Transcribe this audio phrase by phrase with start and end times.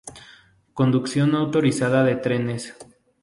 [0.73, 2.73] Conducción no automatizada de trenes.